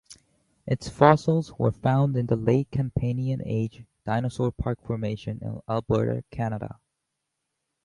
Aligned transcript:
Its 0.65 0.89
fossils 0.89 1.53
were 1.59 1.71
found 1.71 2.17
in 2.17 2.25
the 2.25 2.35
late 2.35 2.71
Campanian-age 2.71 3.85
Dinosaur 4.03 4.51
Park 4.51 4.81
Formation, 4.81 5.37
in 5.43 5.61
Alberta, 5.69 6.23
Canada. 6.31 6.79